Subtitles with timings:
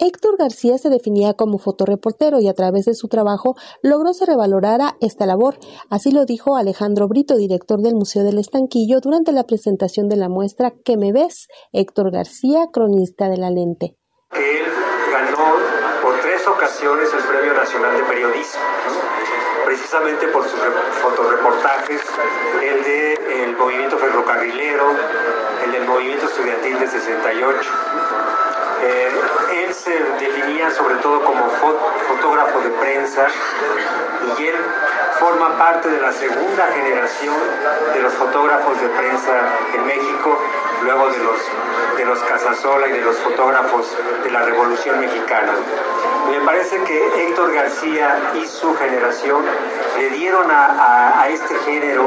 [0.00, 4.94] Héctor García se definía como fotoreportero y a través de su trabajo logró se revalorara
[5.00, 5.58] esta labor.
[5.90, 10.28] Así lo dijo Alejandro Brito, director del Museo del Estanquillo, durante la presentación de la
[10.28, 11.48] muestra ¿Qué me ves?
[11.72, 13.96] Héctor García, cronista de la lente.
[14.30, 14.66] Él
[15.10, 15.56] ganó
[16.00, 18.62] por tres ocasiones el Premio Nacional de Periodismo,
[19.64, 20.60] precisamente por sus
[21.02, 22.02] fotoreportajes,
[22.62, 24.92] el del movimiento ferrocarrilero,
[25.64, 27.70] el del movimiento estudiantil de 68
[28.82, 29.37] eh, él
[29.88, 31.48] se definía sobre todo como
[32.08, 33.26] fotógrafo de prensa
[34.38, 34.56] y él
[35.18, 37.34] forma parte de la segunda generación
[37.94, 39.32] de los fotógrafos de prensa
[39.74, 40.38] en México,
[40.84, 41.36] luego de los,
[41.96, 45.54] de los Casasola y de los fotógrafos de la Revolución Mexicana.
[46.30, 49.42] Me parece que Héctor García y su generación
[49.96, 52.06] le dieron a, a este género,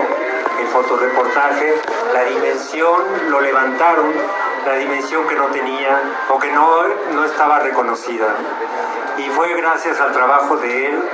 [0.59, 1.81] el fotoreportaje,
[2.13, 4.13] la dimensión, lo levantaron
[4.65, 8.35] la dimensión que no tenía o que no, no estaba reconocida.
[9.17, 11.09] Y fue gracias al trabajo de él,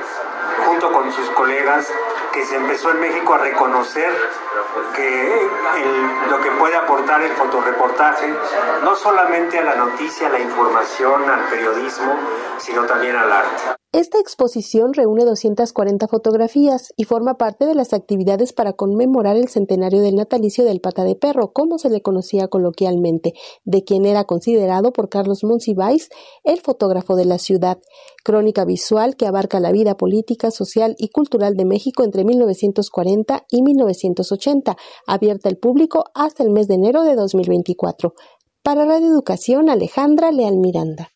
[0.66, 1.92] junto con sus colegas,
[2.32, 4.14] que se empezó en México a reconocer
[4.96, 5.50] que
[6.30, 8.34] lo que puede aportar el fotoreportaje,
[8.84, 12.16] no solamente a la noticia, a la información, al periodismo,
[12.58, 13.77] sino también al arte.
[13.98, 20.04] Esta exposición reúne 240 fotografías y forma parte de las actividades para conmemorar el centenario
[20.04, 23.34] del natalicio del pata de perro, como se le conocía coloquialmente,
[23.66, 26.10] de quien era considerado por Carlos Monsiváis
[26.44, 27.80] el fotógrafo de la ciudad.
[28.24, 33.64] Crónica visual que abarca la vida política, social y cultural de México entre 1940 y
[33.64, 38.14] 1980, abierta al público hasta el mes de enero de 2024.
[38.62, 41.06] Para Radio Educación, Alejandra Leal Miranda.